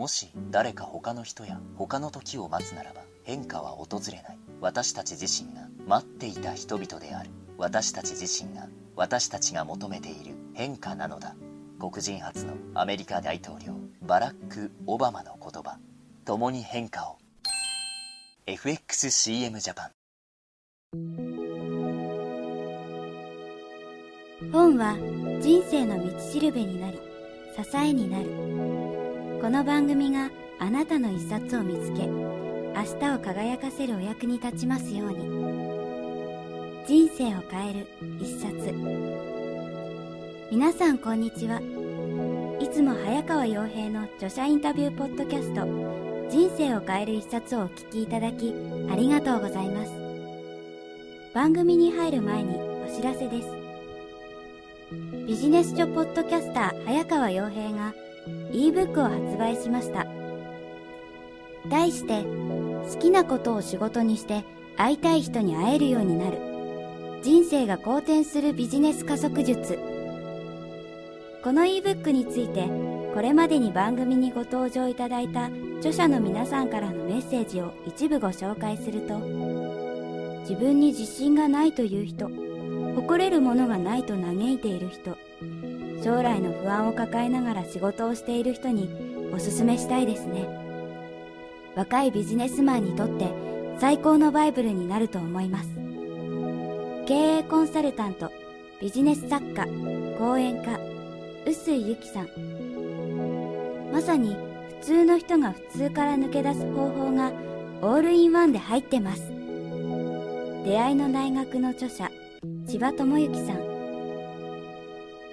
[0.00, 4.38] もし誰か他の人や他の時を待つならば変化は訪れない。
[4.58, 7.28] 私たち自身が待っていた人々である。
[7.58, 8.66] 私たち自身が
[8.96, 11.36] 私たちが求めている変化なのだ。
[11.78, 15.76] 黒人初のアメリカ大統領バラック・オバマの言葉。
[16.24, 17.18] 共に変化を。
[18.46, 19.90] FXCM ジャパン。
[24.50, 24.96] 本は
[25.42, 26.98] 人生の道しるべになり
[27.54, 28.99] 支えになる。
[29.40, 35.16] この番組があなたの一冊を見つけ明日を輝かせるお役に立ちますように。
[36.86, 37.86] 人生を変える
[38.20, 38.74] 一冊。
[40.50, 41.58] 皆さんこんにちは。
[42.60, 45.64] いつも早川洋平の著者インタビューポッドキャスト
[46.28, 48.52] 人生を変える一冊をお聞きいただき
[48.92, 49.92] ありがとうございます。
[51.32, 53.48] 番組に入る前にお知らせです。
[55.26, 57.94] ビジネス書ポッドキャスター早川洋平が
[58.52, 60.06] ebook を発売しました。
[61.68, 62.24] 題して
[62.92, 64.44] 好きなことを仕事にして
[64.76, 66.38] 会いたい人に会えるようになる。
[67.22, 69.78] 人生が好転するビジネス加速術。
[71.42, 72.68] この ebook について
[73.14, 75.46] これまでに番組にご登場いただいた
[75.78, 79.18] 著者の皆さんからのメッセージを一部ご紹介すると
[80.40, 82.28] 自分に自信がないという人
[82.94, 85.16] 誇れるものがないと嘆いている人
[86.02, 88.88] 将来の不安を抱えながら仕事をしている人に
[89.32, 90.48] おすすめしたいですね。
[91.76, 93.32] 若いビジネスマンにとって
[93.78, 95.68] 最高のバイブルになると思います。
[97.06, 98.30] 経営コンサルタント
[98.80, 99.66] ビジネス作家
[100.18, 100.78] 講演家
[101.46, 102.28] 臼井由紀さん。
[103.92, 104.36] まさに
[104.80, 107.32] 普通の人が普通から抜け出す方法が
[107.82, 109.30] オールインワンで入ってます。
[110.64, 112.10] 出会いの大学の著者
[112.66, 113.69] 千葉智之さん。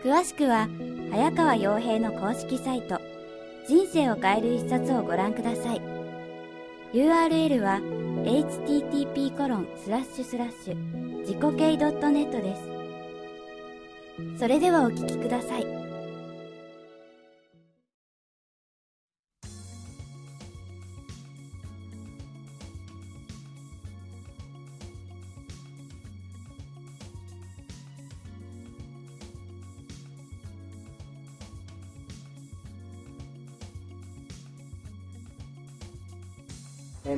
[0.08, 0.69] 詳しくは
[1.11, 3.02] 早川洋平の公式サイト
[3.67, 5.81] 人生を変える一冊をご覧ください。
[6.94, 7.81] URL は
[8.23, 14.40] http コロンスラッシュスラッシュ自己系 .net です。
[14.40, 15.87] それではお聞きください。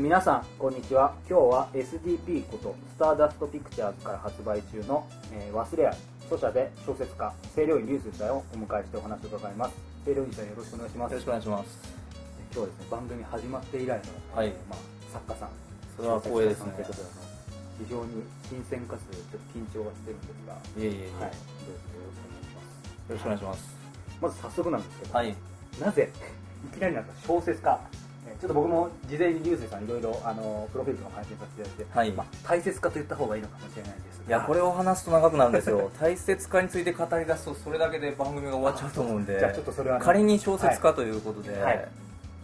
[0.09, 1.13] 皆さんこんにちは。
[1.29, 9.75] 今日は SDP ことスターダストピクチャーズから発売中の「えー忘れある」著者で小説家清涼院流水さんをお迎えしてお話を伺います。
[10.03, 11.11] 清涼院さんよろしくお願いします。
[11.11, 11.93] よろしくお願いします。
[12.41, 14.03] 今日はですね番組始まって以来の、
[14.33, 14.47] はい。
[14.47, 14.79] えーまあ、
[15.13, 15.49] 作家さん。
[15.95, 16.73] それは光栄ですね。
[16.73, 17.05] ということで
[17.77, 20.57] 非常に新鮮かつちょっと緊張はしてるんですが。
[20.57, 21.37] いえいえいえ、はい。
[21.37, 23.05] どうぞよろしくお願いします。
[23.05, 23.77] よろしくお願いします。
[24.25, 25.37] まず早速なんですけど、はい。
[25.77, 26.09] なぜ
[26.65, 28.08] いきなりなんか小説家えー
[28.39, 32.11] ちょっと僕も事前に流星さんいろいろあのプロフィールとか拝見させていただいて、はい。
[32.13, 34.27] まあ、大切かと言った方がいいのかもしれないですが。
[34.27, 35.91] いや、これを話すと長くなるんですよ。
[35.99, 41.87] 大切化について語り出すと、それだけで番組が終わっちゃうと思うんで、じゃあちょっとそれはね仮に小説家ということで、はい。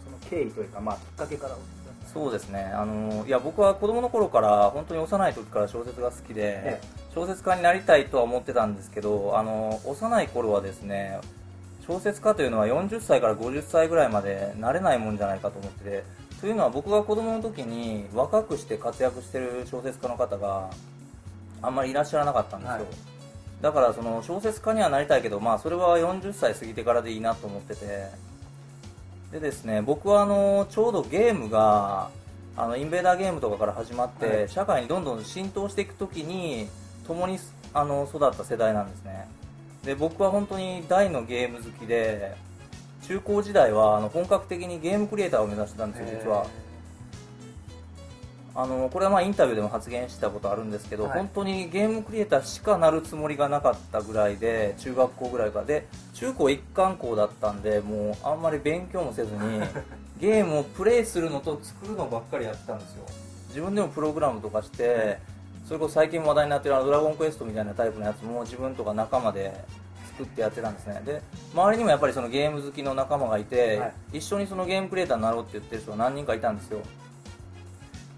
[0.04, 1.56] その経緯というか、まあ、きっかけから
[2.12, 2.72] そうですね。
[2.74, 6.80] あの、いや、僕は子供の頃から、本当に幼い時から小説が好きで、え。
[7.14, 11.18] 小説家になりたいとは思ってたんですけど、あの、幼い頃はですね、
[11.86, 16.04] 小説家というのは40歳から50歳ぐらいまでなれないもんじゃないかと思ってて、
[16.40, 20.70] というのは僕が子供の時に若くして活躍してる小説家の方が
[21.62, 22.84] あんまりいらっしゃらなかったんですよ、はい。
[23.62, 28.10] だからその小説家にはなりたいけど、まあ、それは40歳過ぎてからでいいなと思ってて。
[29.32, 32.10] でですね僕はあのちょうどゲームが
[32.56, 34.48] あのインベーダーゲームとかから始まって、はい。
[34.48, 36.68] 社会にどんどん浸透していく時に
[37.06, 37.38] 共に
[37.72, 39.28] あの育った世代なんですね
[39.86, 42.34] で僕は本当に大のゲーム好きで
[43.06, 46.46] 中高時代はあの本格的にゲームクリエイターを目指してたんですよ実は。
[48.58, 51.18] あのこれはまあインタビューでも発言したことあるんですけど、はい。
[51.18, 55.66] 本当にゲームクリエイターしかなるつもりがなかったぐらいで中学校ぐらいから。
[55.66, 59.60] で中高一貫校だったんでもうあんまり勉強もせずに
[60.18, 63.04] ゲームをプレイするのと作るのばっかりやってたんですよ。
[63.48, 65.18] 自分でもプログラムとかして
[65.66, 69.52] それこそ最近話題になってるあのドラゴンクエストみたいなタイプのやつも自分とか仲間で
[70.16, 71.02] 作ってやってたんですね。
[71.04, 71.20] で
[71.52, 74.18] 周りにもやっぱりそのゲーム好きの仲間がいて、はい。
[74.18, 76.80] 一緒にそのゲームクリエイターになろうって言ってる人が何人かいたんですよ。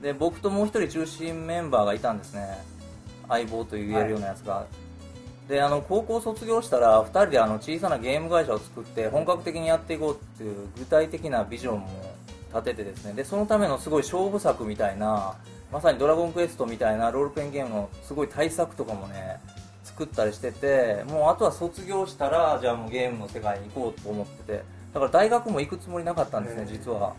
[0.00, 2.46] で僕ともう一人中心メンバーがいたんですね。
[3.28, 4.66] 相棒と言えるようなやつが、
[5.48, 11.88] であの高校卒業したら2人であの小さなゲーム会社を作って本格的にやっていこうっていう具体的なビジョンも
[12.54, 13.12] 立ててですね。
[13.14, 15.34] でそのためのすごい勝負作みたいな
[15.72, 19.40] まさに「ドラゴンクエスト」みたいなロールプレインゲームのすごい対策とかもね
[19.88, 24.78] 作ったりしててもうあとは卒業したらじゃあもうゲームの世界に行こうと思ってて。
[24.92, 27.14] だから大学も行くつもりなかったんですね、実は。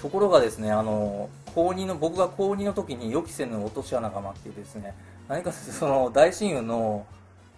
[0.00, 4.94] ところがですねあの高2の僕が高2の時に予期せぬ落とし穴が待っていてですね
[5.26, 7.06] 何か その大親友の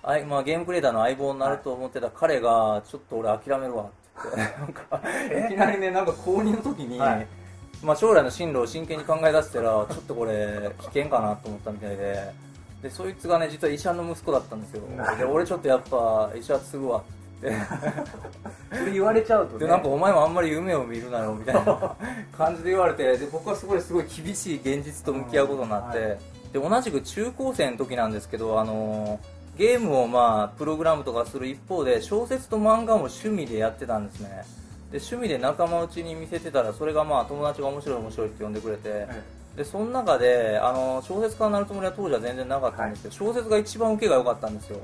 [0.05, 3.87] あい、まあ、ゲームクリエイターの相棒になると思ってた彼がちょっと俺諦めるわっ
[4.31, 5.03] て言って なんか
[5.47, 7.27] いきなりねなんか高2の時に、はい。
[7.83, 12.33] まあ、将来の進路を真剣に考え出したらちょっとこれ危険かなと思ったみたいで
[12.83, 14.83] でそいつがね実は医者の息子だったんですよ。
[15.19, 17.09] で俺ちょっとやっぱ医者継ぐわって。
[18.77, 19.61] それ言われちゃうとね。
[19.61, 21.97] でなんかお前もあんまり夢を見るなよみたいな
[22.37, 26.17] 感じで言われてで僕はすごいすごい厳しい現実と向き合うことになって、うんは
[26.53, 29.21] で同じく中高生の時なんですけどあの
[29.57, 34.29] ゲームをまあプログラムとかする一方で小説と漫画も趣味でやってたんですね。
[34.91, 39.23] で趣味で仲間内に見せてたらそれがまあ友達が面白い面白いって呼んでくれて、え
[39.59, 44.79] でその中であの小説家になるつもりは当時は全然なかったんですけど、小説が一番受けが良かったんですよ、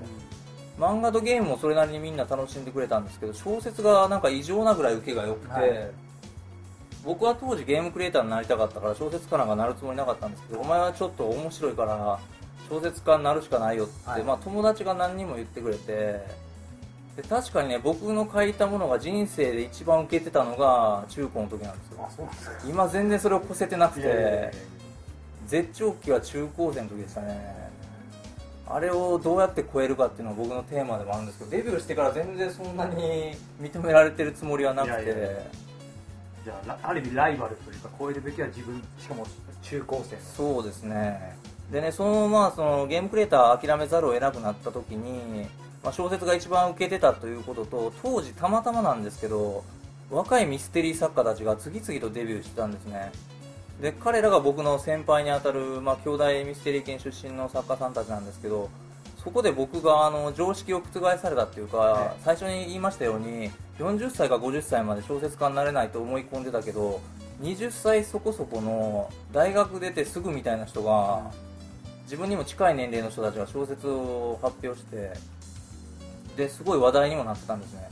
[0.79, 5.91] 漫画とゲームもそれなりにみんな楽しんでくれたんですけど小説がなんか異常なぐらい受けが良くて、はい。
[7.05, 12.19] 僕は当時ゲームクリエイターになりたかったから小説家なんかなるつもりなかったんですけどお前はちょっと面白いから
[12.69, 14.25] 小説家になるしかないよって、はい。
[14.25, 16.23] まあ、友達が何人も言ってくれて
[17.17, 22.05] で確かにね僕の書いたものが人生で一番受けてたのが中高の時なんですよ。
[22.07, 22.57] あそうなんですか。
[22.69, 24.53] 今全然それを越せてなくて
[25.47, 27.71] 絶頂期は中高生の時でしたね。
[28.67, 35.65] あれをどうやって超えるかっていうのが僕のテーマでもあるんですけどデビューしてから全然そんなに認められてるつもりはなくて。
[36.45, 39.27] じゃあらある意味ライバルというか超えるべきは自分しかも
[39.63, 40.23] 中高生の。
[40.23, 41.37] そうですね。
[41.71, 45.47] でねそのまあそのゲームクリエイター諦めざるを得なくなった時に、
[45.85, 49.63] まあ、小説が一番受けてたということと当時たまたまなんですけど
[50.11, 53.13] 若いミステリー作家たちが次々とデビューしてたんですね。
[53.81, 58.71] で彼らが僕の先輩にあたる、まあ、兄弟ミステリー圏出身の作家さんたちなんですけど
[59.23, 62.11] そこで僕があの常識を覆されたっていうか、はい。
[62.23, 67.01] 最初に言いましたように40歳か50歳まで小説家になれないと思い込んでたけど
[67.43, 71.33] 20歳そこそこの大学出てすぐみたいな人が
[72.05, 75.13] 自分にも近い年齢の人たちが小説を発表して
[76.37, 77.89] ですごい話題にもなってたんですね。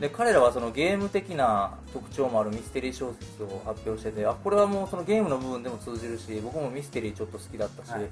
[0.00, 8.08] で彼らはそのゲーム的な特徴もあるミステリー小説を発表しててあこれはもうそのゲームの部分でも通じるし僕もミステリーちょっと好きだったし、はい。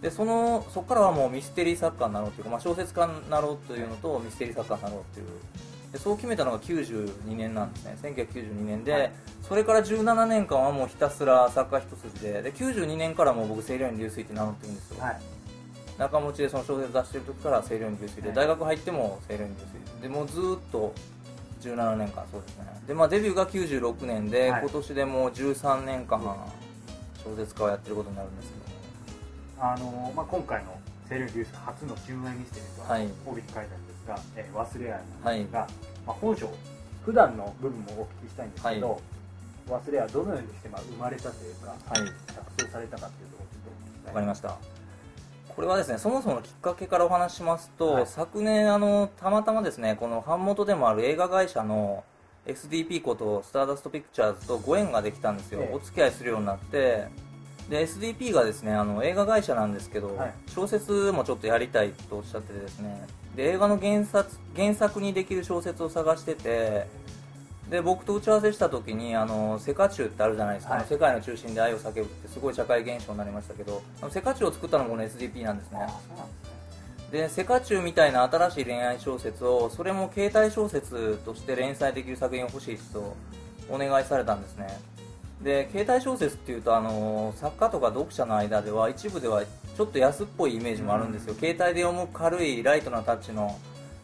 [0.00, 5.26] でそのそこからはもうミステリー作家になろうというか、まあ、小説家になろうというのとミステリー作家になろうという。
[5.92, 7.96] でそう決めたのが92年なんですね。
[8.02, 9.12] 1992年で、はい。
[9.42, 15.33] それから17年間はもうひたすら作家一筋でで92年からもう僕清涼院流水って名乗ってるんですよ、はい
[15.98, 18.36] 中持ちでその小説出してる時から清涼院流水で、はい。
[18.36, 19.60] 大学入っても清涼院流
[19.96, 20.94] 水でもうずーっと
[21.62, 22.64] 17年間そうですね。
[22.86, 24.60] で、まあ、デビューが96年で、はい。
[24.62, 26.20] 今年でもう13年間
[27.24, 28.64] 小説家をやってることになるんですけど。
[28.64, 30.76] もあのまあ、今回の
[31.08, 33.08] 「セールニュース」初の純愛ミステリーとははい。
[33.24, 35.68] 帯に書いてあるんですが「えー忘れ愛」はいなんですが、
[36.06, 36.50] まあ、本書
[37.04, 39.00] 普段の部分もお聞きしたいんですけど、
[39.68, 41.78] 忘れ愛どのようにしてまあ生まれたというか、はい。
[41.88, 44.14] 作成されたかっていうところをちょっとお聞きしたい。
[44.14, 44.73] わかりました
[45.54, 48.06] これはですねそもそものきっかけからお話ししますと、はい。
[48.06, 52.04] 昨年あのたまたまですねこの版元でもある映画会社の
[52.46, 55.74] SDP ことスターダストピクチャーズとご縁ができたんですよ、ええ。
[55.74, 57.08] お付き合いするようになって。
[57.68, 60.34] で SDP がですねあの映画会社なんですけど、はい。
[60.48, 63.06] 小説もちょっとやりたいとおっしゃっててですね。
[63.36, 66.86] で映画の原作原作にできる小説を探してて
[67.70, 70.86] で僕と打ち合わせした時にあのセカチュウってあるじゃないですか、はい。
[70.86, 75.78] 世界の中心で愛を叫ぶってすごい社会現象になりましたけどセカチュウを作ったのもこの SDP なんですね。
[75.80, 76.54] ですね。
[77.10, 83.16] でセカチュウみたいな新しい恋愛小説をそれも携帯小説として連載できる作品を欲しいと
[83.70, 84.66] お願いされたんですね。
[85.42, 93.58] で携帯小説っていうとあの作家とか読者の間では一部ではちょっと安っぽいイメージもあるんですよ、携帯で読む軽いライトなタッチの。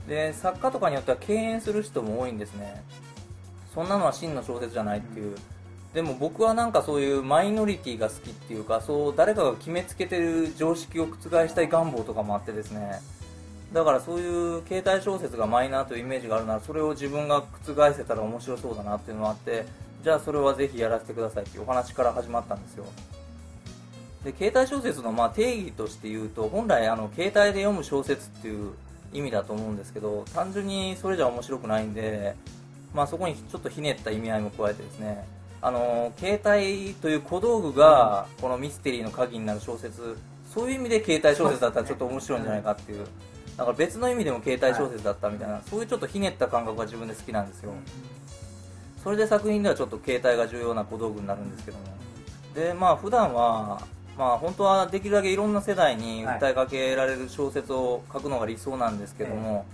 [0.08, 2.82] で作家とかによっては敬遠する人も多いんですね
[3.74, 5.36] そんなのは真の小説じゃないっていう、
[5.94, 11.16] でも僕はなんかそういうマイノリティが好きっていうかそう誰かが決めつけてる常識を覆
[11.48, 13.00] したい願望とかもあってですね。
[13.72, 19.64] だからそういう携帯小説がマイナーというイメージがあるならそれを自分が覆せたら面白そうだなっていうのがあって
[20.02, 22.84] じゃあそれはぜひやらせてくださいっていうお話から始まったんですよ。
[24.24, 28.72] で携帯小説のま定義として言うと本来あの携帯で読む小説っていう
[29.12, 32.34] 意味だと思うんですけど単純にそれじゃ面白くないんで、
[32.94, 35.26] まあ、そこにちょっとひねった意味合いも加えてですね。
[35.62, 40.16] あの携帯という小道具がこのミステリーの鍵になる小説。
[40.52, 43.06] そういう意味で携帯小説だったらちょっと面白いんじゃないかっていう。
[43.56, 47.72] だから別の意味でも携帯小説だったみたいな、そういうちょっとひねった感覚が自分で好きなんですよ、
[49.04, 51.84] それで作品ではちょっと携帯が重要な小道具になるんですけども。
[52.54, 53.82] でまあ普段は
[54.16, 59.66] まあ本当はできるだけいろんな世代に訴えかけられる小説を書くのが理想なんですけども、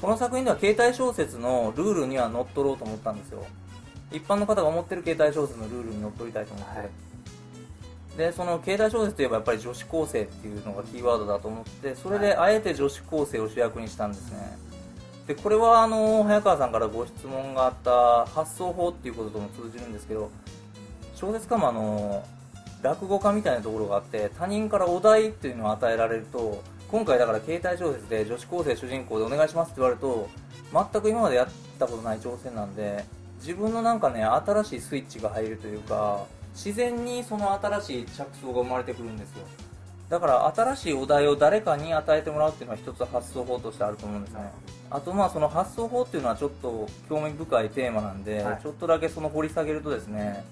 [0.00, 3.44] この作品では携帯小説のルールには乗っ取ろうと思ったんですよ。
[4.12, 6.88] 一般の方が思ってる携帯小説のルールに乗っ取りたいと思って、はい。
[8.16, 14.58] でその携帯小説といえばやっぱり女子高生っていうのがキーワードだと思ってそれであえて女子高生を主役にしたんですね。
[15.28, 20.30] でこれはあの早川さんからご質問があった発想法っていうこととも通じるんですけど
[21.14, 22.24] 小説家もあの
[22.82, 30.28] 落語家みたいなところがあって他人からお題っていうのを与えられると今回だから携帯小説で女子高生主人公でお願いしますって言われると
[30.72, 33.04] 全く今までやったことない挑戦なんで
[33.40, 39.44] 自分のなんかね新しいスイッチが入るというか自然にその新しい着想が生まれてくるんですよ。
[40.08, 44.50] だから新しいお題を誰かに与えてもらうっていうのは一つ発想法としてあると思うんですね。
[44.90, 50.42] あとまあその発想法っていうのはちょっと興味深いテーマなんで、はい、ちょっとだけその掘り下げるとですね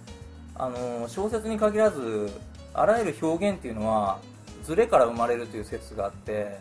[0.55, 2.31] あの小説に限らず
[2.75, 4.21] あらゆる表現っていうのは
[4.67, 6.59] ズレから生まれるという説があって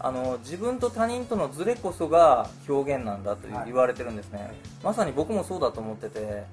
[0.00, 6.44] あの自分と他人とのズレこそが表現なんだと言われてるんですね、はい、まさに僕もそうだと思ってて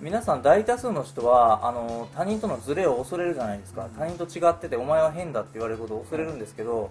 [0.00, 3.88] 皆さん大多数の人はあの他人とのズレを恐れるじゃないですか。
[3.98, 6.90] 他人と違っててお前は変だって言われることを恐れるんですけど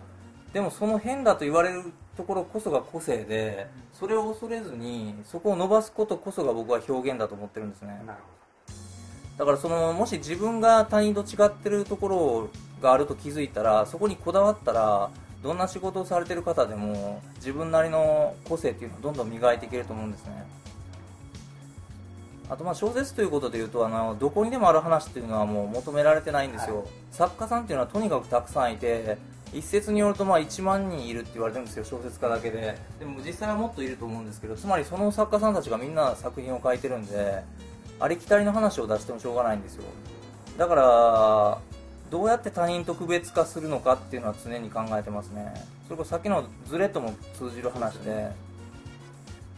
[0.51, 1.85] でもその変だと言われる
[2.17, 8.01] ところこそが個性でそれを恐れずにそこを伸ばすことこそが僕は表現だと思ってるんですね。
[9.37, 12.49] だからそのもし自分が他人と違ってるところ
[12.81, 15.09] があると気づいたらそこにこだわったら
[15.43, 20.45] どんな仕事をされてる方でも自分なりの個性っていうのをどんどん磨いていけると思うんですね。
[22.49, 29.17] あとまあ小説ということでいうとあのどこにでもある話っていうのはもう求められてないんですよ、はい、作家さんっていうのはとにかくたくさんいて
[29.53, 32.77] 一説によるとまあ1万人いるって言われてるんですよ小説家だけで。
[32.99, 37.43] でも実際はもっといると思うんですけどつまりその作家さんたちがみんな作品を書いてるんで
[37.99, 39.83] ありきたりの話を出してもしょうがないんですよ。
[40.57, 41.57] だから
[42.09, 45.53] どうやって他人と区別化するのかっていうのは常に考えてますね。
[45.85, 48.31] それこそさっきのズレとも通じる話で。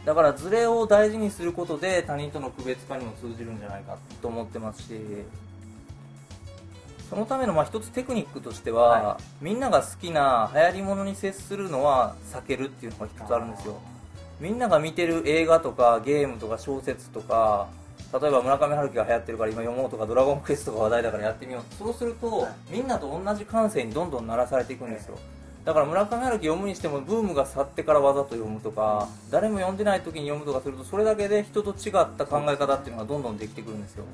[0.04, 4.98] だからズレを大事にすることで他人との区別化にも通じるんじゃないかと思ってますし
[7.10, 13.80] そのためのまあ一つテクニックとしては、はい、みんなが好きな流行りものに接するのは避けるっていうのが一つあるんですよ。
[14.38, 17.68] みんなが見てる映画とかゲームとか小説とか
[18.12, 21.74] 例えば村上春樹が流行ってるから今読もうとかドラゴンクエストが話題だからやってみよう。
[21.74, 25.18] そうすると、はい、みんなと同じ感性にどんどん鳴らされていくんですよ、
[25.64, 34.04] だから村上春樹読むにしてもブームが去ってからわざと読むとか誰も読んでない時に読むとかするとそれだけで人と違った考え方っていうのがどんどんできてくるんですよ。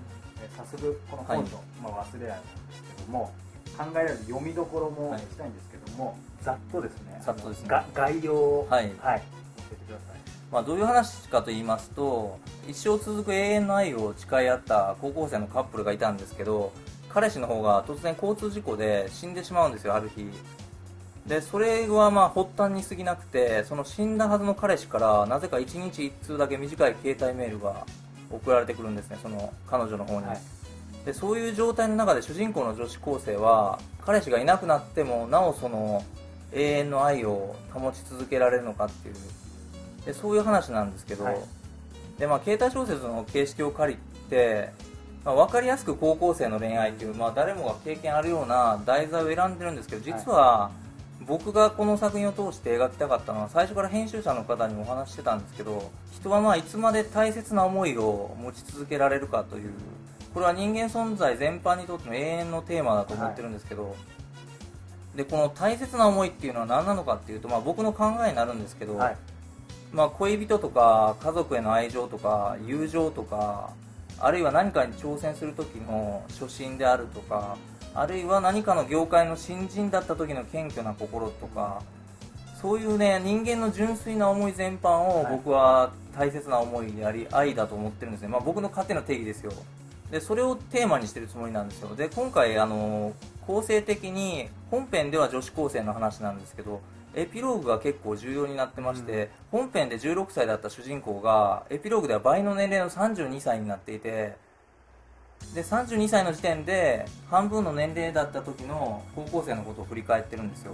[0.56, 3.32] 早速この本の、はい、まあ、忘れないんですけども
[3.76, 7.20] 考えられる読みどころもしたいんですけども、はい、ざっとですね。
[7.24, 7.68] ざっとですね。
[7.94, 10.15] 概要を、はい、はい、教えてください
[10.52, 12.38] まあ、どういう話かと言いますと
[12.68, 16.72] 一生続く永遠の愛を誓い合った高校生のカップルがいたんですけど
[17.08, 20.30] 彼氏の方が突然交通事故で死んでしまうんですよある日。
[21.26, 27.84] でそれはまあ発端に過ぎなくてその死んだはずの彼氏からなぜか1日1通だけ短い携帯メールが
[28.30, 30.40] 送られてくるんですねその彼女の方に、はい、
[31.04, 36.04] でそういう状態の中で主人公の女子高生は彼氏がいなくなってもなおその
[36.52, 39.14] 永遠の愛を保ち続けられるのかっていう
[40.06, 41.36] でそういう話なんですけど、はい、
[42.18, 43.98] でまあ、携帯小説の形式を借り
[44.30, 44.70] て、
[45.24, 50.86] まあ、分かりやすく高校生の恋愛っていう、まあ、誰もが経験あるような題材を選んでるんですけど実は、はい
[51.26, 59.72] 僕がこの作品を通して描きたかったのは最初から編集者の方にもお話してたんですけど人はまあいつまで大切な思いを持ち続けられるかという
[60.32, 63.90] これは人間存在全般にとっての永遠のテーマだと思ってるんですけど、は
[65.14, 69.16] い、でこの大切な思いっていうのは何なのかっていうと、まあ、僕の考えになるんですけど、はい、
[69.96, 73.70] まあ、恋人とか家族への愛情とか友情とか
[74.20, 77.56] あるいは何かに挑戦する時の初心であるとか
[77.94, 81.80] あるいは何かの業界の新人だった時の謙虚な心とか
[82.60, 89.52] そういうね人間の純粋な思い全般を僕は大切な思いであり愛だと思ってるんですね、まあ、僕の勝手な定義ですよ。
[90.10, 91.96] でそれをテーマにしてるつもりなんですよ。
[91.96, 93.14] で今回あの
[93.46, 96.80] 構成的に本編では女子高生の話なんですけど
[97.16, 104.36] エピローグが結構重要になってまして、うん、本編で16歳だった主人公がエピローグでは倍の年齢の32歳になっていて
[105.54, 110.72] で32歳の時点で半分の年齢だった時の高校生のことを振り返ってるんですよ。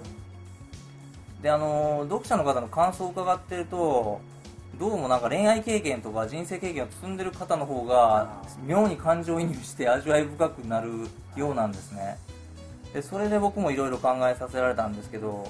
[1.40, 4.20] であの読者の方の感想を伺ってると
[4.78, 12.16] どうもなんか恋愛経験とか人生経験を積んでる方の方が妙に感情移入して味わい深くなるようなんですね。
[12.92, 15.48] でそれで僕もいろいろ考えさせられたんですけど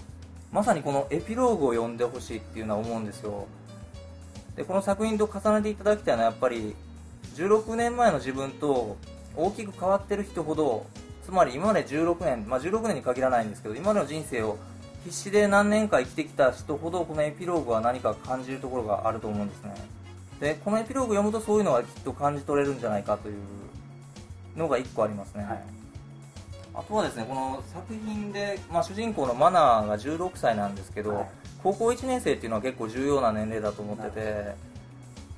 [0.52, 3.46] まさにこのエピローグを読んでほしいっていうのは思うんですよ。
[4.54, 6.76] でこの作品と重ねていただきたいのはやっぱり
[7.36, 8.98] 16年前の自分と
[9.34, 10.86] 大きく変わってる人ほど
[11.24, 14.58] つまり今まで16年、まあ、16年に限らないんですけど今までの人生を
[15.04, 19.74] 必死で何年か生きてきた人ほどこのエピローグは何か感じるところがあると思うんですね。
[20.38, 23.36] でこのエピローグ読むとそういうのがきっと感じ取れるんじゃないかという
[24.56, 25.81] のが1個ありますね、はい。
[26.74, 31.26] あとはですねこの作品で、まあ、主人公のマナーが16歳なんですけど、はい。
[31.62, 34.72] 高校1年生っていうのは結構重要な年齢だと思ってて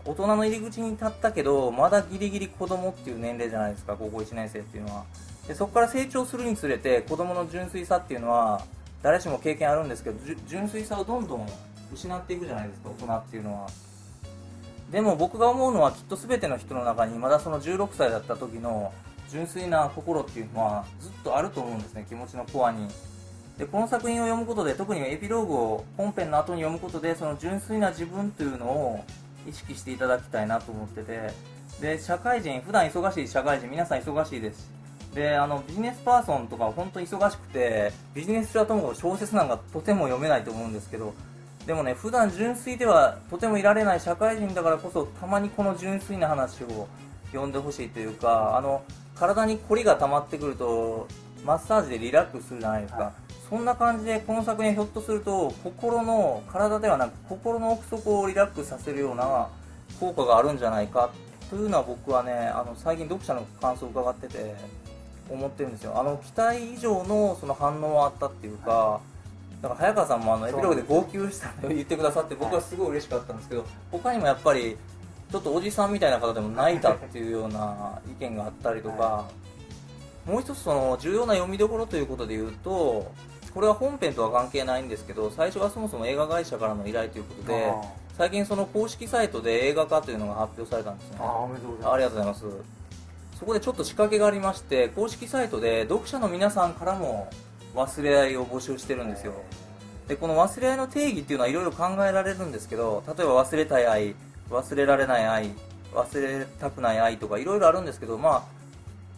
[0.07, 5.05] 大人の入り口に立ったけどまだギリギリ子供っていう年齢じゃないですか高校1年生っていうのは。
[5.49, 8.63] でそこから成長するにつれて子供の純粋さっていうのは
[9.03, 11.47] 誰しも経験あるんですけど純粋さをどんどん
[11.93, 13.69] 失っていくじゃないですか大人っていうのは。
[14.91, 18.93] でも僕が思うのはきっと全ての人の中にまだその16歳だった時の
[19.35, 22.89] 純粋な心っていうのはずっとあると思うんですね気持ちのコアに。
[23.59, 29.05] でこの作品を読むことで特にエピローグを本編の後に読むことでその純粋な自分というのを
[29.49, 31.55] 意識していただきたいなと思ってて。
[31.81, 34.71] で社会人普段忙しい社会人皆さん忙しいです。
[35.15, 41.15] であのビジネスパーソンとか本当に忙しくてビジネス書はともかく小説なんかとても読めないと思うんですけど
[41.67, 46.89] でもね普段純粋ではとてもいられない社会人だからこそたまにこの純粋な話を
[47.31, 48.83] 読んでほしいというかあの
[49.15, 51.09] 体に凝りが溜まってくると
[51.45, 53.13] マッサージでリラックスするじゃないですか、はい。
[53.49, 59.49] そんな感じでこの作品はひょっとすると心の体ではなく心の奥底をリラックスさせるような
[60.01, 61.11] 効果があるんじゃないか。
[61.51, 64.55] というのは僕はねあの最近読者の感想を伺ってて
[65.31, 65.99] 思ってるんですよ。
[65.99, 69.01] あの期待以上のその反応はあったっていうか、
[69.63, 74.77] だから早川さんもあのエピローグで号泣したのを言ってくださって僕はすごい嬉しかったんですけど他にもやっぱり
[75.35, 79.29] ちょっとおじさんみたいな方でも泣いたっていうような意見があったりとか、
[80.25, 83.11] もう一つその重要な読みどころということで言うと
[83.53, 87.75] これは本編とは関係ないんですけど最初はそもそも映画会社からの依頼ということで
[88.17, 91.17] 最近その公式サイトで映画化というのが発表されたんですね。
[91.21, 92.45] あありがとうございます。
[93.41, 97.29] そこでちょっと仕掛けがありまして公式サイトで読者の皆さんからも
[97.75, 99.33] 忘れ合いを募集してるんですよ。
[100.07, 104.15] でこの忘れ合いの定義っていうのはいろいろ考えられるんですけど例えば忘れたい愛
[104.51, 105.51] 忘れられない愛
[105.93, 108.43] 忘れたくない愛とかいろいろあるんですけどまあ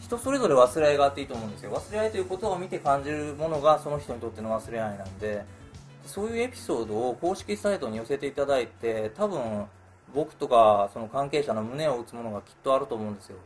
[0.00, 1.72] 人それぞれ忘れ合いがあっていいと思うんですよ。
[1.72, 5.44] 忘れ合いということを見て感じるものがその人にとっての忘れ合いなんで
[6.04, 9.64] そういうエピソードを公式サイトに寄せていただいて多分
[10.14, 13.36] 僕とかその関係者の胸を打つものがきっとあると思うんですよ。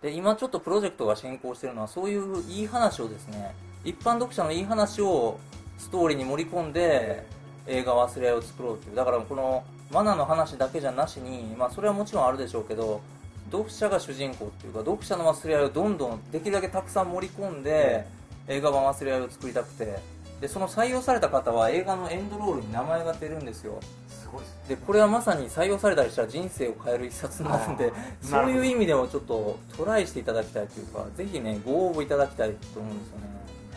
[0.00, 3.54] で今ちょっとプロジェクトが進行してるのはそういういい話をですね
[3.84, 5.38] 一般読者のいい話を
[5.78, 7.24] ストーリーに盛り込んで
[7.66, 8.96] 映画忘れ合いを作ろうっていう。
[8.96, 13.00] だからこのマナの話だけじゃなしに、まあ、それはもちろんあるでしょうけど
[13.50, 18.06] 読者が主人公っていうか読者の忘れ合いをどんどんできるだけたくさん盛り込んで、
[18.48, 20.22] 映画版忘れ合いを作りたくて。
[20.42, 23.78] でその採用された方は映画のエンドロールに名前が出るんですよ。
[24.08, 24.74] すごいですね。
[24.74, 33.24] でこれはまさに採用されたりしたら人生を変える一冊に なるんでそういう意味でもちょっとトライしていただきたいというかぜひねご応募いただきたいと思うんですよね。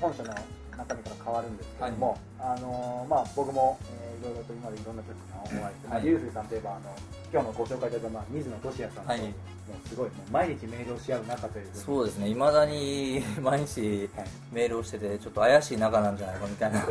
[0.02, 0.34] 本書の
[0.78, 6.06] 中身から変わるんですけども、あのーまあ、僕も、えーいろいろと今までいろんな時にお会いして、まあ、はい。
[6.06, 6.96] リュウスイさんといえばあの
[7.32, 9.22] 今日のご紹介いただいた、まあ、水野俊也さんと、はい。
[9.22, 12.30] もうすごいもう毎日メールをし合う仲というそうですね。
[12.30, 16.86] いまだに毎日はいメールをしててちょっと怪しい仲なんじゃないかみたいな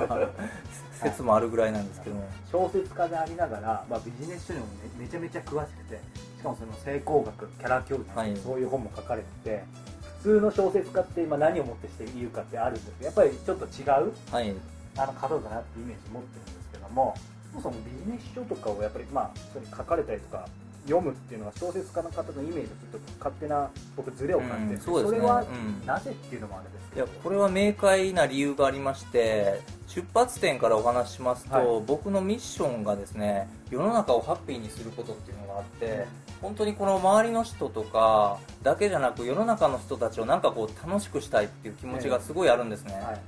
[0.93, 2.25] 説もあるぐらいなんですけども。
[2.53, 4.67] 小説家でありながら、まあ、ビジネス書にも
[4.99, 6.01] めめちゃめちゃ詳しくて
[6.39, 8.37] しかもその成功学キャラ教育、はい。
[8.37, 9.94] そういう本も書かれてて普
[10.25, 14.55] 通の小説家って今何をもってして言うかってあるんですけどやっぱりちょっと違うはい。
[14.97, 17.15] あの方だなってイメージ持ってるんですけども
[17.51, 20.49] そもそもビジネス書とかをやっぱりまあそれ書かれたりとか
[20.87, 25.19] 読むっていうのは小説家の方のイメージとちょっと勝手な僕ズレを感じてうんそね。
[25.19, 25.87] れはうん。
[25.87, 31.83] なぜっていうのもあれですいけどやこれは明快な理由がありまして出発点からお話ししますと、はい。
[31.87, 36.07] 僕のミッションがですね世の中をハッピーにすることっていうのがあって
[36.43, 43.21] 本当にこの周りの人とかだけじゃなく世の中の人たちをなんかこう楽しくしたいっていう気持ちがすごいあるんですね、はい。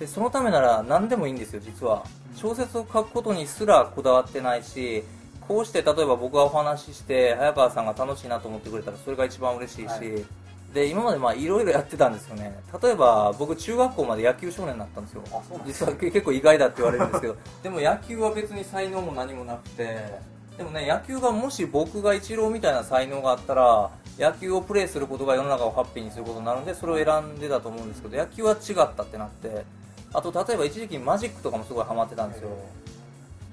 [0.00, 2.04] でそのためなら何でもいいんですよ実は。
[2.34, 5.04] 小説を書くことにすらこだわってないし
[5.52, 10.24] こうして例えば僕がお話しして早川さんが楽しいなと思ってくれたらそれが一番嬉しいし、はい。
[10.72, 12.58] で今までまあいろいろやってたんですよね。
[12.82, 15.22] 例えば僕中学校まで野球少年だったんですよ。
[15.66, 17.36] 実は結構意外だって言われるんですけど。
[17.62, 20.18] でも野球は別に才能も何もなくて
[20.56, 29.66] でもね野球がもし僕がイチローみたいな才能があったら野球をプレーすることが世の中をハッピーにすることになるんでそれを選んでたと思うんですけど野球は違ったってなって
[30.14, 32.48] あと例えば一時期マジックとかもすごいハマってたんですよ。
[32.48, 32.54] で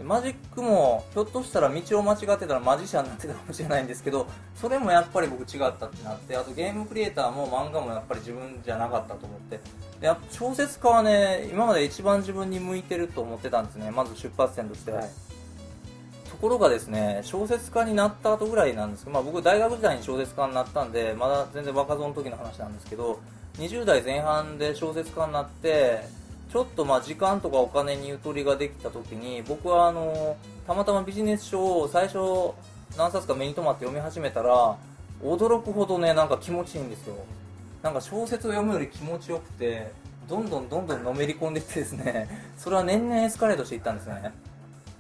[0.04, 9.60] マジックもひょっとしたら道を間違ってたらマジシャンになってたかもしれないんですけどそれもやっぱり僕違ったってなってあとゲームクリエイターも漫画もやっぱり自分じゃなかったと思って
[10.00, 13.92] でやっぱ小説家はね今まで一番自分に向いてると思ってたんですね。
[13.92, 15.02] まず出発点として、は。
[15.02, 15.10] い。
[16.30, 23.20] ところがですね小説家になった後ぐらいなんですけど、まあ、僕大学時代に小説家になったんでまだ全然若造の時の話なんですけど
[23.58, 26.02] 20代前半で小説家になって
[26.52, 30.36] ちょっとまあ時間とかお金にゆとりができた時に僕はあの
[30.66, 32.18] たまたまビジネス書を最初
[32.98, 34.76] 何冊か目に留まって読み始めたら
[35.24, 37.16] 驚くほどねなんか気持ちいいんですよ。
[37.84, 39.92] なんか小説を読むより気持ちよくて
[40.28, 44.34] どんどんどんどんのめり込んでいってですね それは年々エスカレートしていったんですね。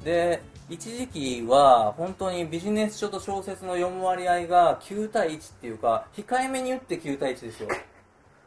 [0.03, 7.69] で一時期は本当にビジネス書と小説の読む割合が9対1っていうか控えめに言って9対1ですよ。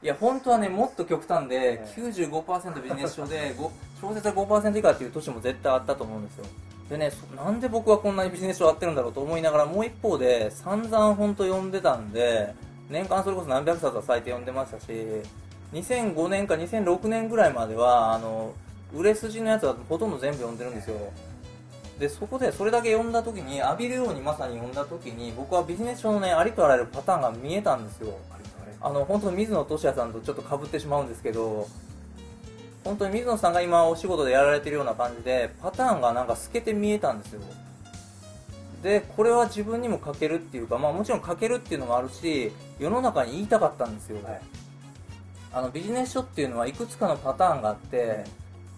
[0.02, 6.44] いや本当はねもっと極端で95%ビジネス書で 5小説は5%以下っていう年も絶対あったと思うんですよ。
[6.90, 12.54] でねそなんで僕はこんなにビジネス書合ってるんだろうと思いながらもう一方で散々本当読んでたんで
[12.90, 14.86] 年間それこそ何百冊は最低読んでましたし
[15.72, 18.52] 2005年か2006年ぐらいまではあの
[18.92, 20.96] 売れ筋のやつはほとんど全部読んでるんですよ。
[21.98, 28.18] でそこでそれだけ読んだ時に浴びるようにまさに読んだ時に僕はビジネス書のねありとあらゆるパターンが見えたんですよ。
[28.34, 28.36] あ
[28.90, 31.68] の本当に水野俊也さんとちょっとかぶってしまうんですけど
[32.84, 37.40] 本当に水野さんが今お仕事でやられてるような感じでパターンがなんか透けて見えたんですよ。
[38.82, 44.40] でこれは自分にも書けるっていうか、まあ、もちろん書けるっていうのもあるし世の中に言いたかったんですよ、はい。
[45.52, 48.24] あのビジネス書っていうのはいくつかのパターンがあって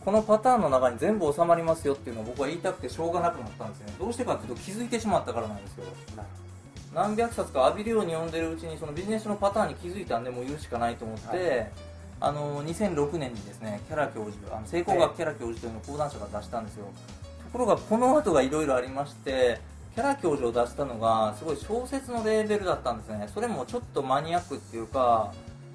[0.05, 3.95] このパターンの中に全部収まりますよっていうのを僕は言いたくてしょうがなくなったんですよね。
[3.99, 5.85] どうしてかっていうと気づいてしまったからなんですよ
[6.95, 11.73] 何百冊か浴びるように読んでるうちにそのビジネス書のパターンに気づいたんでもう言うしかないと思って、はい。
[12.21, 16.87] あの2006年にですねキャラ教授あの成功学キャラ教授というのを講談社が出したんですよ。
[17.45, 19.61] ところがこの後がいろいろありまして
[19.95, 23.29] キャラ教授を出したのがすごい小説のレーベルだったんですね。
[23.33, 25.33] それもちょっとマニアックっていうか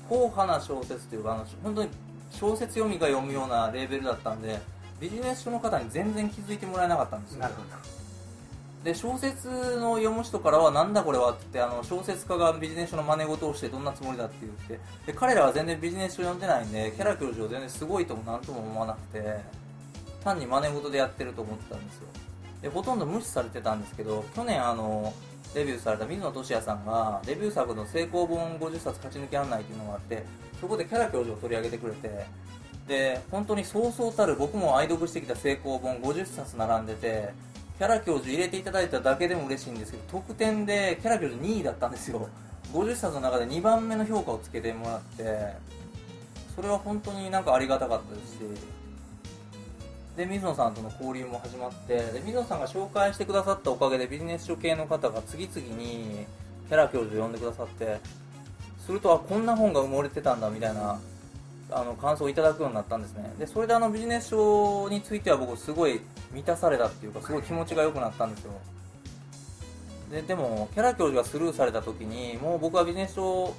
[0.09, 1.89] 硬派な小説っていうかあの本当に
[2.31, 4.59] 小説読みが読むようなレーベルだったんで
[4.99, 7.39] ビジネス書の方に全然気づいてもらえなかったんですよ。
[7.39, 7.61] なるほ
[8.83, 19.39] で小説の読む人からはなんだこれはって言ってあの小説家がビジネス書の真似事をしてどんなつもりだって言ってで彼らは全然ビジネス書読んでないんでキャラ教授を全然すごいともなんとも思わなくて
[20.23, 22.07] 単に真似事でやってると思ってたんですよ。
[22.61, 25.13] でほとんど無視されてたんですけど去年あの
[25.53, 30.23] デビューされた水野俊也さんがデビュー作の成功本50冊勝ち抜き案内っていうのがあって
[30.59, 32.25] そこでキャラ教授を取り上げてくれて
[32.87, 37.29] で本当にそうそうたる僕も愛読してきた成功本50冊並んでて
[37.79, 42.27] キャラ教授入れていただいただけでも嬉しいんですけど得点でキャラ教授2位だったんですよ。
[42.73, 45.53] 50冊の中で2番目の評価をつけてもらって
[46.55, 48.39] それは本当になんかありがたかったですし。
[50.17, 56.25] で水野さんとの交流も始まってで水野さんが紹介してくださったおかげでビジネス書系の方が次々に
[56.67, 57.99] キャラ教授を呼んでくださって
[58.85, 60.99] するとあこんな本が埋もれてたんだみたいな
[61.71, 63.31] あの感想をいただくようになったんですね。
[63.37, 66.01] でそれであのビジネス書については僕すごい
[66.31, 68.51] 満たされたっていうかすごい気持ちが良くなったんですよ。
[70.11, 73.55] ででもキャラ教授がスルーされた時にもう僕はビジネス書を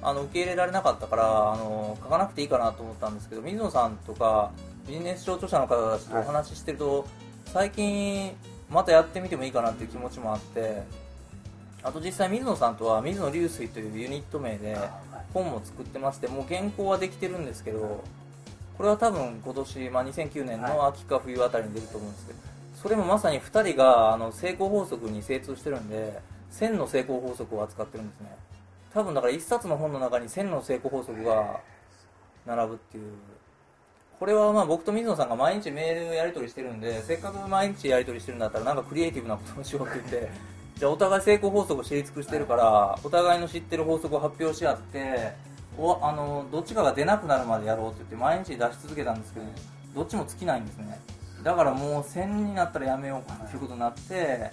[0.00, 4.52] あの受け入れられなかったからあの書かなくていいかなと思ったんですけど水野さんとか
[4.86, 7.06] ビジネス書著者の方たちとお話ししてると、
[7.44, 8.32] 最近
[8.70, 10.82] またやってみてもいいかなっていう気持ちもあって
[11.82, 14.76] あと実際水野さんとは水野流水というユニット名で
[15.32, 18.04] 本も作ってましてもう原稿はできてるんですけど
[18.76, 22.38] これは多分今年、まあ、2009年の秋か冬あたりに出ると思うんですけど
[22.80, 26.20] それもまさに2人があの成功法則に精通してるんで
[26.52, 28.28] 1000の成功法則を扱ってるんですね。
[28.94, 31.60] 多分だから1冊の本の中に1000の成功法則が
[32.46, 33.12] 並ぶっていう。
[34.18, 40.30] これはまあ僕と水野さんが毎日メールやり取りしてるんでせっかく毎日やり取りしてるんだったらなんかクリエイティブなことをしようって言って
[40.78, 45.32] じゃあお互い成功法則を知り尽くしてるからお互いの知ってる法則を発表し合って
[45.76, 49.46] おあのどっちかが出なくなるまでやろうって言って毎日出し続けたんですけど
[49.96, 51.00] どっちも尽きないんですね。
[51.42, 54.50] だからもう1000になったらやめようかっていうことになって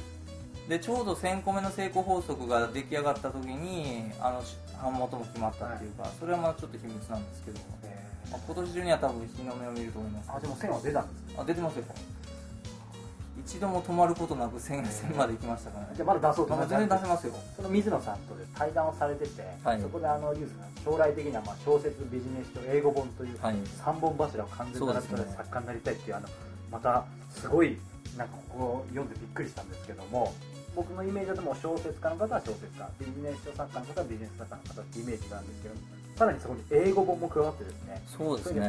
[0.68, 10.30] でちょうど1000個目の成功法則が出来上がった時にあのし版元も決まったっていうか、それはまあちょっと秘密なんですけど、えまあ、今年中には多分日の目を見ると思います。
[10.30, 11.36] ーあでも線は出たんですね。
[11.38, 11.84] あ出てますよ
[13.46, 15.94] 一度も止まることなく1000線まで行きましたからね。
[15.96, 17.34] じゃあまだ出そうとまあ全然出せますよ。
[17.56, 19.82] その水野さんとで対談をされてて、はい。
[19.82, 23.56] そこであのユースが将来的にはまあ小説ビジネス書英語本というはい。
[23.78, 26.28] 三本柱を完全に並べた作家になりたいっていうあの
[26.72, 27.78] またすごい
[28.18, 30.34] なんかここを読んでびっくりしたんですけども
[30.76, 35.76] 僕のイメージだともう小説家の方は小説家ビジネス書作家の方はビジネス作家の方ってイメージなんですけど
[36.16, 38.62] さらにそこに英語本も加わってですねそうですね。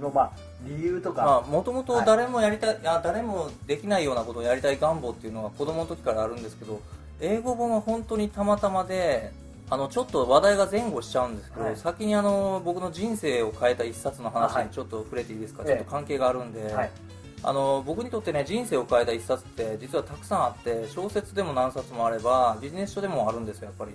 [0.00, 0.32] のまあ
[0.64, 6.80] 理由とか、まあもともと誰もやりたい、あ誰もできないようなことをやりたい願望っていうのが子供の時からあるんですけど
[7.20, 9.32] 英語本は本当にたまたまで
[9.68, 11.76] あのちょっと話題が前後しちゃうんですけど、はい。
[11.76, 15.74] 先にあの僕の人生を変えた一冊の話にちょっと触れていいですか、ええ。
[15.74, 16.90] ちょっと関係があるんで、はい。
[17.42, 23.92] あの僕にとってね人生を変えた一冊って実はたくさんあって小説でも何冊もあればビジネス書でもあるんですよやっぱり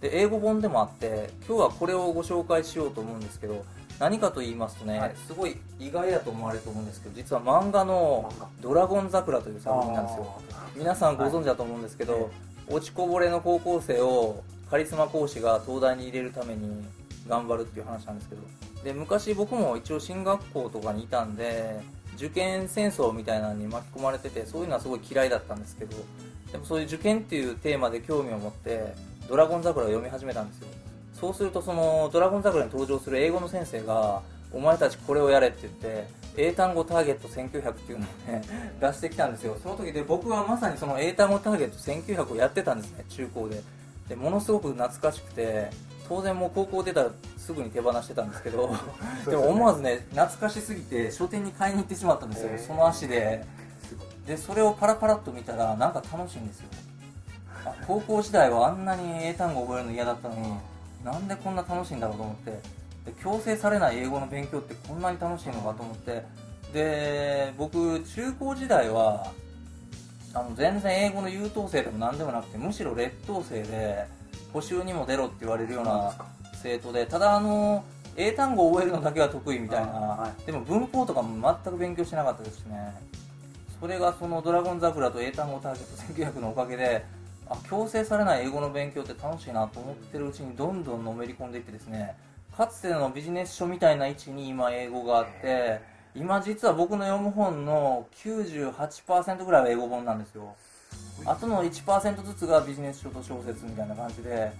[0.00, 3.64] で英語本でもあって今日はこれをご紹介しようと思うんですけど
[3.98, 5.14] 何かと言いますとね、はい。
[5.26, 10.40] すごい意外だと思われると思うんですけど実は漫画の漫画「ドラゴン桜」という作品なんですよ。
[10.76, 12.24] 皆さんご存知だと思うんですけど、はい。
[12.70, 16.84] 落ちこぼれの高校生をカリスマ講師が東大に入れるために
[17.26, 18.42] 頑張るっていう話なんですけど
[18.84, 21.80] で昔僕も一応進学校とかにいたんで
[22.16, 25.96] 受験戦争みたいなのに巻き込まれててそういうのはすごい嫌いだったんですけど
[26.52, 28.94] でもそういう受験っていうテーマで興味を持って
[29.28, 30.68] 「ドラゴン桜」を読み始めたんですよ。
[31.14, 38.42] そうするとその「ドラゴン桜」に登場する英語の先生が「お前たちこれをやれ」って言って英単語ターゲット1900っていうのをね
[38.80, 39.56] 出してきたんですよ。
[39.62, 43.60] その時で僕はまさにその英単語ターゲット1900をやってたんですね中高で。
[44.08, 45.70] でものすごく懐かしくて
[46.08, 48.70] 当然もう高校出たらすぐに手放してたんですけど
[49.28, 52.50] でも思わずね懐かしすぎて書店に買いに行ってしまったんですよ。
[52.58, 53.44] その足で。
[54.26, 56.68] でそれをパラパラっと見たらなんか楽しいんですよ。
[56.72, 56.76] あ
[57.86, 60.52] 高校時代はあんなに英単語覚えるの嫌だったのに
[61.04, 62.50] なんでこんな楽しいんだろうと思って。
[63.06, 66.24] で強制されない英語の勉強ってこんなに楽しいのかと思って。
[66.72, 69.32] で僕中高時代は
[70.34, 74.06] あの全然英語の優等生でも何でもなくてむしろ劣等生で
[74.52, 76.12] 補習にも出ろって言われるような
[76.62, 77.84] 生徒でただあの
[78.16, 82.94] 英単語を覚えるのだけは得意みたいな、はでも文法とかも全く勉強してなかったですしね。
[83.80, 87.04] それがその「ドラゴン桜」と英単語ターゲット1900のおかげで
[87.50, 92.14] あ強制されない英語の勉強って楽しいなと思ってるうちにどんどんのめり込んでいってですね
[92.56, 95.80] かつてのビジネス書みたいな位置に今英語があって
[96.14, 100.56] 今実は僕の読む本の98%ぐらいは英語本なんですよ。
[101.24, 104.50] あとの1%ずつがビジネス書と小説みたいな感じで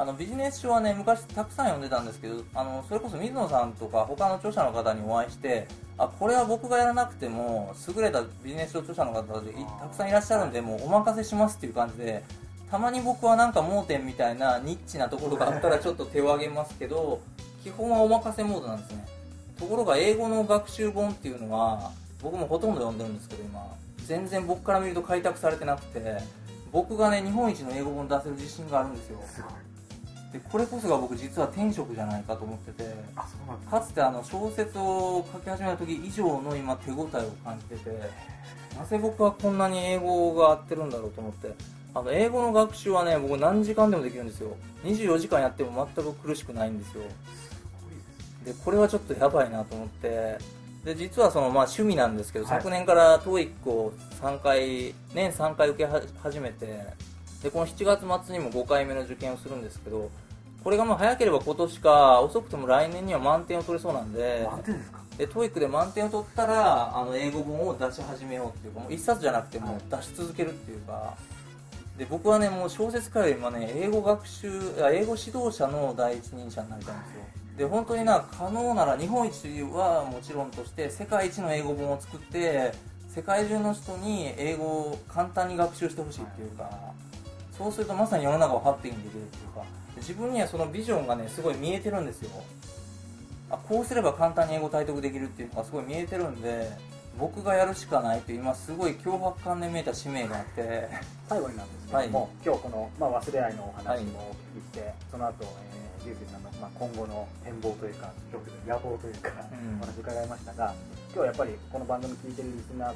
[0.00, 5.66] あのビジネス書はね昔たくさん読んでたんですけどあのそれこそ水野さんとか他の著者の方にお会いして
[5.98, 12.22] あこれは僕がやらなくても優れたビジネス書著者の方でいたくさんいらっしゃるんでもうお任せしますっていう感じで
[12.70, 17.20] たまに僕はなんか盲点みたいなニッチなところがあったらちょっと手を挙げますけど
[17.64, 19.04] 基本はお任せモードなんですね。
[19.58, 21.90] ところが英語の学習本っていうのは
[22.22, 23.66] 僕もほとんど読んでるんですけど今。
[24.06, 26.18] 全然僕から見ると開拓されてなくて
[26.72, 29.18] 僕がね日本一の英語本出せる自信があるんですよ。
[29.26, 29.52] すごい
[30.32, 32.94] でこれこそが僕実は天職じゃないかと思ってて。
[33.70, 38.10] かつてあの小説を書き始めた時以上の今手応えを感じてて。
[38.78, 41.54] なぜ僕はこんなに英語が合ってるんだろうと思って。
[41.94, 44.56] あの英語の学習はね僕何時間でもできるんですよ。
[44.84, 47.02] 24時間やっても全く苦しくないんですよ。
[48.44, 50.38] でこれはちょっとやばいなと思って。
[50.84, 52.58] で実はそのまあ趣味なんですけど、はい。
[52.58, 56.84] 昨年から TOEIC を3回年3回受けは始めて
[57.42, 60.10] でこの7月末にも5回目の受験をするんですけど
[60.64, 64.46] これがまあ早ければ今年か遅くとも来年には満点を取れそうなんで。
[64.50, 64.98] 満点ですか？
[65.16, 71.14] で TOEIC で満点を取ったらあの英語本を出し始めようっていうかもう1冊じゃなくてもう出し続けるっていうか。
[71.96, 74.48] で僕はねもう小説家よりもね英語学習
[74.80, 77.20] あ英語指導者の第一人者になりたいんですよ。
[77.56, 82.72] で本当にな可能なら日本一はもちろんとして世界一の英語本を作って
[83.08, 86.70] 世界中の人に英語を簡単に学習してほしいっていうか
[87.58, 89.66] そうするとまさに世の中をハッピーにできるっていうかで
[89.96, 92.30] 自分にはそのビジョンがねすごい見えてるんですよ。
[93.50, 96.70] あこうすれば簡単に英語体得できるっていうのがすごい見えてるんで
[97.18, 100.88] 僕がやるしかないという今すごい脅迫観で見えた使命があって。
[101.28, 102.28] 最後になんですけども、はい。
[102.44, 108.12] 今日この、まあ、忘れ合いのお話もお聞きして、その後、えー、リュウセイさんの、まあ、今後の展望というか
[108.66, 109.76] 野望というか、うん。
[109.76, 110.74] お話伺いましたが
[111.08, 112.94] 今日はやっぱりこの番組聞いてるリスナー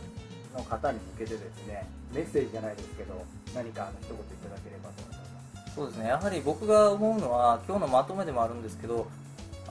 [0.56, 5.74] の方に向けてですねメッセージじゃないですけど何かあの一言いただければと思います。
[5.74, 6.08] そうですね。
[6.08, 9.06] やはり僕が思うのは今日のまとめでもあるんですけど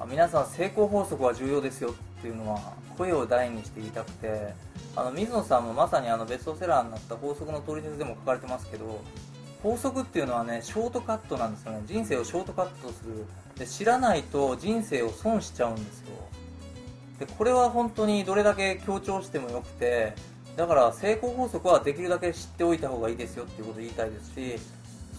[0.09, 2.59] 皆さん成功法則は重要ですよっていうのは
[2.97, 4.53] 声を大にして言いたくて
[4.95, 9.01] あの水野さんもまさにあのベストセラーになった法則の取説でも書かれてますけど
[9.61, 11.83] 法則っていうのはねショートカットなんですよね。
[11.85, 13.25] 人生をショートカットする。
[13.57, 16.07] で知らないと人生を損しちゃうんですよ。
[17.19, 20.15] でこれは本当にどれだけ強調してもよくて
[20.55, 24.59] だから成功法則はできるだけ知っておいた方がいいですよっていうことを言いたいですし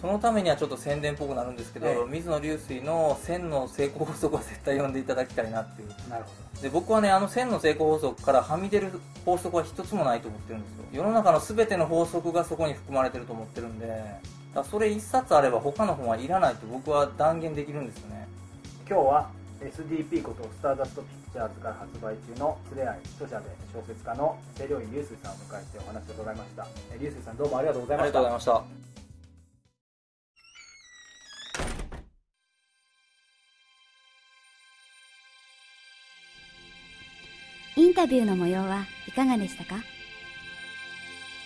[0.02, 5.88] そのためにはちょっと宣伝っぽくなるんですけど、水野流水の1000の成功法則は絶対読んでいただきたいなっていう。
[6.10, 6.60] なるほど。
[6.60, 8.90] で僕はねあの1000の成功法則からはみ出る
[9.24, 10.84] 法則は一つもないと思ってるんですよ。
[10.92, 13.86] 世の中の全ての法則がそこに含まれてると思ってるんで
[14.52, 18.26] だそれ1冊あれば他の本はいらないと僕は断言できるんですよね。
[18.88, 26.66] 今日は SDP ことスターダストピッ7月から発売中の「つれあい」著者で小説家の清涼院流水さんを迎えてお話を伺いました。
[27.00, 28.18] 流水さんどうもありがとうございました。
[28.18, 28.66] ありがとうございまし
[37.76, 37.80] た。
[37.80, 39.76] インタビューの模様はいかがでしたか？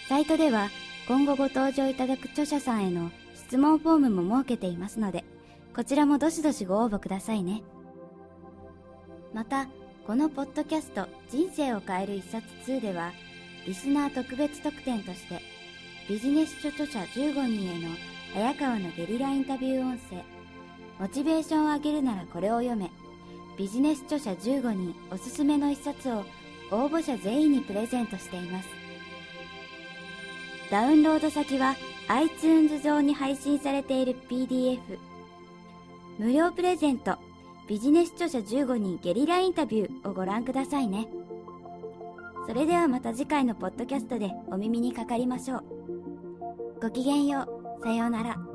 [0.09, 0.69] サイトでは
[1.07, 5.25] 今後ご登場いただく著者さんへの質問フォームも設けていますので、
[5.77, 7.63] こちらもどしどしご応募くださいね。
[9.37, 9.67] また
[10.07, 13.13] このポッドキャスト「人生を変える一冊2」では
[13.67, 15.43] リスナー特別特典として
[16.09, 17.91] ビジネス書著者15人への
[18.33, 20.25] 早川のゲリラインタビュー音声
[20.99, 22.91] モチベーションを上げるならこれを読め
[23.59, 26.25] ビジネス著者15人おすすめの一冊を
[26.71, 28.69] 応募者全員にプレゼントしています。
[30.71, 31.77] ダウンロード先は
[32.09, 34.81] iTunes 上に配信されている PDF
[36.19, 37.26] 無料プレゼント。
[37.67, 41.09] ビジネス著者15人ゲリラインタビューをご覧くださいね。
[42.47, 45.65] それではまた次回のポッドキャストでお耳にかかりましょう。
[46.81, 47.41] ごきげんよ
[47.81, 47.83] う。
[47.83, 48.46] さようなら。